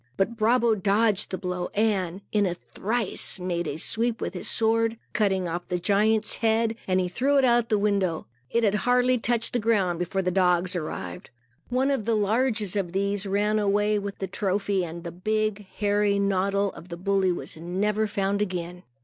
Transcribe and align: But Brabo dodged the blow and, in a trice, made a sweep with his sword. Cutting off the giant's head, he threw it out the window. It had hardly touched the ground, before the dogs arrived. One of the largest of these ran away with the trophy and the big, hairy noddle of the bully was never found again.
But 0.17 0.35
Brabo 0.35 0.73
dodged 0.73 1.29
the 1.29 1.37
blow 1.37 1.67
and, 1.75 2.21
in 2.31 2.47
a 2.47 2.55
trice, 2.55 3.39
made 3.39 3.67
a 3.67 3.77
sweep 3.77 4.19
with 4.19 4.33
his 4.33 4.49
sword. 4.49 4.97
Cutting 5.13 5.47
off 5.47 5.67
the 5.67 5.77
giant's 5.77 6.37
head, 6.37 6.75
he 6.87 7.07
threw 7.07 7.37
it 7.37 7.45
out 7.45 7.69
the 7.69 7.77
window. 7.77 8.25
It 8.49 8.63
had 8.63 8.73
hardly 8.73 9.19
touched 9.19 9.53
the 9.53 9.59
ground, 9.59 9.99
before 9.99 10.23
the 10.23 10.31
dogs 10.31 10.75
arrived. 10.75 11.29
One 11.69 11.91
of 11.91 12.05
the 12.05 12.15
largest 12.15 12.75
of 12.75 12.93
these 12.93 13.27
ran 13.27 13.59
away 13.59 13.99
with 13.99 14.17
the 14.17 14.25
trophy 14.25 14.83
and 14.83 15.03
the 15.03 15.11
big, 15.11 15.67
hairy 15.67 16.17
noddle 16.17 16.71
of 16.73 16.89
the 16.89 16.97
bully 16.97 17.31
was 17.31 17.57
never 17.57 18.07
found 18.07 18.41
again. 18.41 18.81